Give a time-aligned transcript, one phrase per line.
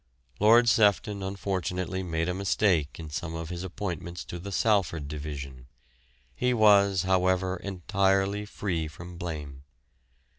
[0.39, 5.67] Lord Sefton unfortunately made a mistake in some of his appointments to the Salford Division.
[6.33, 9.61] He was, however, entirely free from blame.